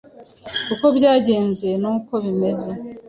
[0.73, 2.69] Uko byagenze Nuko bimeze